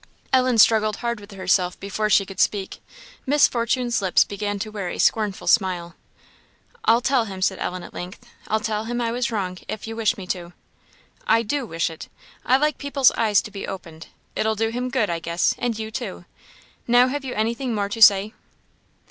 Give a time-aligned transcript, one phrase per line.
[0.33, 2.81] Ellen struggled hard with herself before she could speak;
[3.27, 5.93] Miss Fortune's lips began to wear a scornful smile.
[6.85, 9.95] "I'll tell him!" said Ellen, at length; "I'll tell him I was wrong, if you
[9.95, 10.53] wish me to."
[11.27, 12.09] "I do wish it.
[12.43, 14.07] I like people's eyes to be opened.
[14.35, 16.25] It'll do him good, I guess, and you too.
[16.87, 18.33] Now, have you anything more to say?"